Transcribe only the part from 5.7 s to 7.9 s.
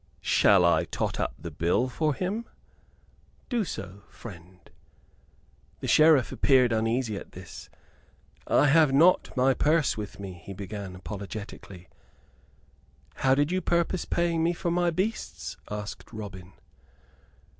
The Sheriff appeared uneasy at this.